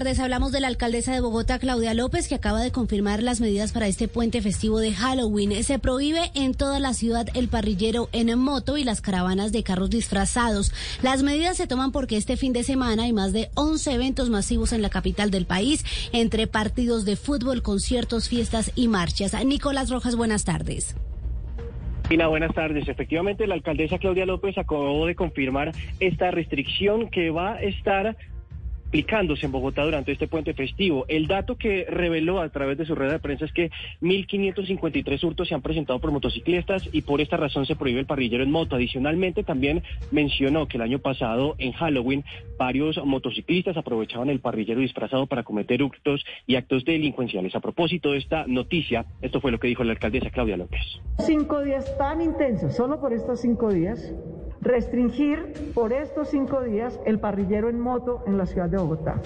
tardes. 0.00 0.18
Hablamos 0.18 0.50
de 0.50 0.60
la 0.60 0.68
alcaldesa 0.68 1.12
de 1.12 1.20
Bogotá, 1.20 1.58
Claudia 1.58 1.92
López, 1.92 2.26
que 2.26 2.34
acaba 2.34 2.62
de 2.62 2.72
confirmar 2.72 3.22
las 3.22 3.42
medidas 3.42 3.72
para 3.72 3.86
este 3.86 4.08
puente 4.08 4.40
festivo 4.40 4.78
de 4.78 4.94
Halloween. 4.94 5.62
Se 5.62 5.78
prohíbe 5.78 6.30
en 6.34 6.54
toda 6.54 6.80
la 6.80 6.94
ciudad 6.94 7.28
el 7.34 7.48
parrillero 7.48 8.08
en 8.12 8.38
moto 8.38 8.78
y 8.78 8.84
las 8.84 9.02
caravanas 9.02 9.52
de 9.52 9.62
carros 9.62 9.90
disfrazados. 9.90 10.72
Las 11.02 11.22
medidas 11.22 11.58
se 11.58 11.66
toman 11.66 11.92
porque 11.92 12.16
este 12.16 12.38
fin 12.38 12.54
de 12.54 12.62
semana 12.62 13.02
hay 13.02 13.12
más 13.12 13.34
de 13.34 13.50
11 13.56 13.92
eventos 13.92 14.30
masivos 14.30 14.72
en 14.72 14.80
la 14.80 14.88
capital 14.88 15.30
del 15.30 15.44
país, 15.44 15.84
entre 16.14 16.46
partidos 16.46 17.04
de 17.04 17.16
fútbol, 17.16 17.60
conciertos, 17.60 18.30
fiestas 18.30 18.72
y 18.74 18.88
marchas. 18.88 19.34
Nicolás 19.44 19.90
Rojas, 19.90 20.16
buenas 20.16 20.46
tardes. 20.46 20.96
Hola, 22.10 22.28
buenas 22.28 22.54
tardes. 22.54 22.88
Efectivamente, 22.88 23.46
la 23.46 23.54
alcaldesa 23.54 23.98
Claudia 23.98 24.24
López 24.24 24.56
acabó 24.56 25.04
de 25.04 25.14
confirmar 25.14 25.72
esta 26.00 26.30
restricción 26.30 27.10
que 27.10 27.28
va 27.30 27.52
a 27.52 27.60
estar 27.60 28.16
aplicándose 28.90 29.46
en 29.46 29.52
Bogotá 29.52 29.84
durante 29.84 30.10
este 30.10 30.26
puente 30.26 30.52
festivo. 30.52 31.04
El 31.06 31.28
dato 31.28 31.54
que 31.54 31.86
reveló 31.88 32.40
a 32.40 32.48
través 32.48 32.76
de 32.76 32.84
su 32.84 32.96
red 32.96 33.08
de 33.08 33.20
prensa 33.20 33.44
es 33.44 33.52
que 33.52 33.70
1.553 34.02 35.22
hurtos 35.22 35.46
se 35.46 35.54
han 35.54 35.62
presentado 35.62 36.00
por 36.00 36.10
motociclistas 36.10 36.88
y 36.92 37.02
por 37.02 37.20
esta 37.20 37.36
razón 37.36 37.66
se 37.66 37.76
prohíbe 37.76 38.00
el 38.00 38.06
parrillero 38.06 38.42
en 38.42 38.50
moto. 38.50 38.74
Adicionalmente, 38.74 39.44
también 39.44 39.84
mencionó 40.10 40.66
que 40.66 40.76
el 40.76 40.82
año 40.82 40.98
pasado, 40.98 41.54
en 41.58 41.70
Halloween, 41.70 42.24
varios 42.58 42.98
motociclistas 43.04 43.76
aprovechaban 43.76 44.28
el 44.28 44.40
parrillero 44.40 44.80
disfrazado 44.80 45.28
para 45.28 45.44
cometer 45.44 45.84
hurtos 45.84 46.24
y 46.48 46.56
actos 46.56 46.84
delincuenciales. 46.84 47.54
A 47.54 47.60
propósito 47.60 48.10
de 48.10 48.18
esta 48.18 48.44
noticia, 48.48 49.06
esto 49.22 49.40
fue 49.40 49.52
lo 49.52 49.60
que 49.60 49.68
dijo 49.68 49.84
la 49.84 49.92
alcaldesa 49.92 50.30
Claudia 50.30 50.56
López. 50.56 50.80
Cinco 51.20 51.62
días 51.62 51.96
tan 51.96 52.20
intensos, 52.20 52.74
solo 52.74 53.00
por 53.00 53.12
estos 53.12 53.40
cinco 53.40 53.72
días 53.72 54.12
Restringir 54.60 55.72
por 55.74 55.92
estos 55.92 56.28
cinco 56.28 56.60
días 56.62 57.00
el 57.06 57.18
parrillero 57.18 57.68
en 57.70 57.80
moto 57.80 58.22
en 58.26 58.36
la 58.36 58.44
ciudad 58.44 58.68
de 58.68 58.76
Bogotá. 58.76 59.16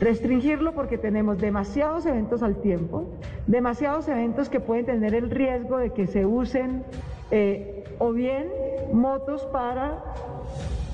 Restringirlo 0.00 0.74
porque 0.74 0.98
tenemos 0.98 1.38
demasiados 1.38 2.06
eventos 2.06 2.42
al 2.42 2.56
tiempo, 2.56 3.10
demasiados 3.46 4.08
eventos 4.08 4.48
que 4.48 4.58
pueden 4.58 4.86
tener 4.86 5.14
el 5.14 5.30
riesgo 5.30 5.78
de 5.78 5.90
que 5.90 6.06
se 6.06 6.26
usen 6.26 6.82
eh, 7.30 7.84
o 7.98 8.12
bien 8.12 8.48
motos 8.92 9.44
para 9.52 10.02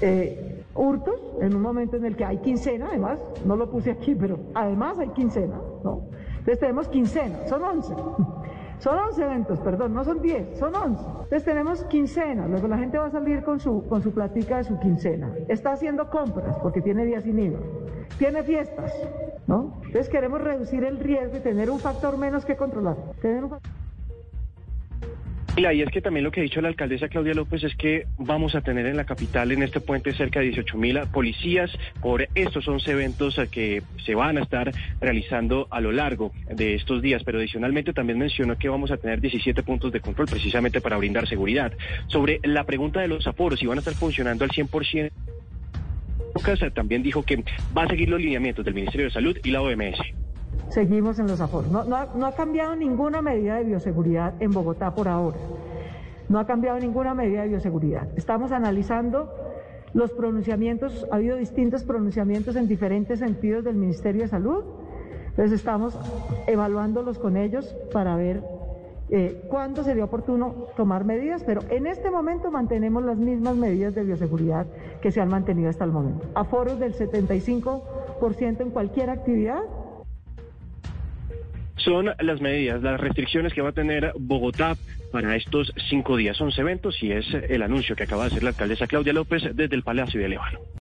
eh, 0.03 0.63
hurtos, 0.75 1.21
en 1.41 1.55
un 1.55 1.63
momento 1.63 1.97
en 1.97 2.05
el 2.05 2.17
que 2.17 2.25
hay 2.25 2.39
quincena, 2.39 2.89
además, 2.89 3.19
no 3.47 3.57
lo 3.57 3.71
puse 3.71 3.91
aquí, 3.91 4.15
pero 4.15 4.39
además 4.55 4.99
hay 4.99 5.09
quincena, 5.09 5.59
¿no? 5.83 6.03
Entonces 6.31 6.59
tenemos 6.61 6.89
quincena, 6.89 7.47
son 7.49 7.63
11. 7.63 7.95
Son 8.79 8.99
11 8.99 9.23
eventos, 9.23 9.61
perdón, 9.61 9.95
no 9.95 10.05
son 10.05 10.21
10, 10.21 10.59
son 10.59 10.75
11. 10.75 11.03
Entonces 11.03 11.45
tenemos 11.45 11.85
quincena, 11.85 12.47
luego 12.47 12.69
la 12.69 12.79
gente 12.79 12.99
va 12.99 13.07
a 13.07 13.11
salir 13.11 13.43
con 13.43 13.59
su, 13.59 13.87
con 13.89 14.03
su 14.03 14.13
platica 14.13 14.59
de 14.59 14.65
su 14.65 14.79
quincena. 14.79 15.33
Está 15.49 15.73
haciendo 15.73 16.11
compras 16.11 16.57
porque 16.63 16.81
tiene 16.83 17.05
días 17.05 17.25
sin 17.25 17.39
IVA. 17.39 17.59
Tiene 18.19 18.43
fiestas, 18.43 18.93
¿no? 19.47 19.75
Entonces 19.87 20.09
queremos 20.09 20.41
reducir 20.41 20.85
el 20.85 20.99
riesgo 20.99 21.37
y 21.37 21.41
tener 21.41 21.71
un 21.71 21.79
factor 21.79 22.17
menos 22.19 22.45
que 22.45 22.57
controlar. 22.57 22.97
Tener 23.21 23.45
un 23.45 23.51
factor... 23.51 23.76
Y 25.59 25.65
es 25.65 25.91
que 25.91 26.03
también 26.03 26.23
lo 26.23 26.31
que 26.31 26.41
ha 26.41 26.43
dicho 26.43 26.61
la 26.61 26.69
alcaldesa 26.69 27.09
Claudia 27.09 27.33
López 27.33 27.65
es 27.65 27.75
que 27.77 28.07
vamos 28.19 28.55
a 28.55 28.61
tener 28.61 28.85
en 28.85 28.95
la 28.95 29.05
capital, 29.05 29.51
en 29.53 29.63
este 29.63 29.81
puente, 29.81 30.13
cerca 30.13 30.41
de 30.41 30.47
18 30.47 30.77
mil 30.77 31.01
policías 31.11 31.71
por 32.03 32.29
estos 32.35 32.69
11 32.69 32.91
eventos 32.91 33.41
que 33.51 33.83
se 34.05 34.15
van 34.15 34.37
a 34.37 34.43
estar 34.43 34.71
realizando 35.01 35.67
a 35.71 35.81
lo 35.81 35.93
largo 35.93 36.33
de 36.55 36.75
estos 36.75 37.01
días. 37.01 37.23
Pero 37.25 37.39
adicionalmente 37.39 37.95
también 37.95 38.19
mencionó 38.19 38.59
que 38.59 38.69
vamos 38.69 38.91
a 38.91 38.99
tener 38.99 39.23
17 39.23 39.63
puntos 39.63 39.93
de 39.93 40.01
control 40.01 40.27
precisamente 40.27 40.83
para 40.83 40.99
brindar 40.99 41.27
seguridad. 41.27 41.73
Sobre 42.09 42.39
la 42.43 42.65
pregunta 42.65 43.01
de 43.01 43.09
los 43.09 43.27
aforos, 43.27 43.59
si 43.59 43.65
van 43.65 43.79
a 43.79 43.81
estar 43.81 43.95
funcionando 43.95 44.45
al 44.45 44.51
100%. 44.51 45.11
También 46.75 47.03
dijo 47.03 47.23
que 47.23 47.43
va 47.77 47.85
a 47.85 47.89
seguir 47.89 48.11
los 48.11 48.21
lineamientos 48.21 48.63
del 48.63 48.75
Ministerio 48.75 49.07
de 49.07 49.13
Salud 49.13 49.39
y 49.43 49.51
la 49.51 49.63
OMS 49.63 50.26
seguimos 50.77 51.19
en 51.19 51.27
los 51.27 51.41
aforos. 51.41 51.71
No, 51.71 52.27
ha, 52.27 52.33
cambiado 52.33 52.77
ninguna 52.77 53.23
medida 53.23 53.57
de 53.57 53.65
bioseguridad 53.65 54.35
en 54.41 54.51
Bogotá 54.51 54.95
por 54.95 55.09
ahora. 55.09 55.39
No 56.29 56.39
ha 56.39 56.47
cambiado 56.47 56.79
ninguna 56.79 57.15
medida 57.15 57.41
de 57.41 57.49
bioseguridad. 57.49 58.09
Estamos 58.15 58.53
analizando 58.53 59.33
los 59.95 60.13
pronunciamientos, 60.13 61.07
ha 61.11 61.15
habido 61.15 61.39
distintos 61.39 61.83
pronunciamientos 61.83 62.57
en 62.57 62.69
diferentes 62.69 63.21
sentidos 63.21 63.65
del 63.65 63.77
Ministerio 63.77 64.21
de 64.25 64.29
Salud. 64.29 64.65
Entonces 65.29 65.53
estamos 65.53 65.99
evaluándolos 66.47 67.19
con 67.19 67.39
ellos 67.39 67.75
para 67.91 68.15
ver 68.15 68.43
eh, 69.09 69.47
cuándo 69.49 69.83
sería 69.83 70.05
oportuno 70.05 70.67
tomar 70.77 71.07
medidas, 71.07 71.43
pero 71.43 71.63
en 71.71 71.87
este 71.87 72.11
momento 72.11 72.51
mantenemos 72.51 73.03
las 73.03 73.17
mismas 73.17 73.57
medidas 73.57 73.95
de 73.95 74.05
bioseguridad 74.05 74.67
que 75.01 75.11
se 75.11 75.23
han 75.23 75.31
mantenido 75.31 75.71
hasta 75.71 75.85
el 75.85 75.93
momento. 75.93 76.27
Aforos 76.35 76.79
del 76.79 76.93
75% 76.93 78.61
en 78.61 78.69
cualquier 78.69 79.09
actividad 79.09 79.63
son 81.87 82.11
las 82.19 82.41
medidas, 82.41 82.83
las 82.83 83.01
restricciones 83.01 83.55
que 83.55 83.63
va 83.63 83.69
a 83.69 83.73
tener 83.73 84.13
Bogotá 84.19 84.77
para 85.13 85.37
estos 85.37 85.73
cinco 85.89 86.17
días. 86.17 86.39
11 86.41 86.61
eventos 86.61 87.01
y 87.01 87.13
es 87.13 87.33
el 87.33 87.63
anuncio 87.63 87.95
que 87.95 88.03
acaba 88.03 88.25
de 88.25 88.31
hacer 88.33 88.43
la 88.43 88.51
alcaldesa 88.51 88.89
Claudia 88.89 89.13
López 89.13 89.45
desde 89.55 89.77
el 89.77 89.85
Palacio 89.85 90.21
de 90.21 90.29
León. 90.29 90.67